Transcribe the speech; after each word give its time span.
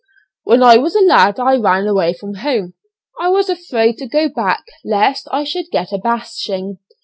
When 0.45 0.63
I 0.63 0.77
was 0.77 0.95
a 0.95 1.01
lad 1.05 1.39
I 1.39 1.57
ran 1.57 1.85
away 1.87 2.13
from 2.13 2.33
home. 2.37 2.73
I 3.19 3.29
was 3.29 3.49
afraid 3.49 3.99
to 3.99 4.07
go 4.07 4.29
back, 4.29 4.65
lest 4.83 5.27
I 5.31 5.43
should 5.43 5.69
get 5.69 5.93
a 5.93 5.99
bashing. 5.99 6.79